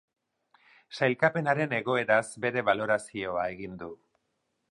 [0.99, 3.93] Sailkapenaren egoeraz bere balorazioa egin du.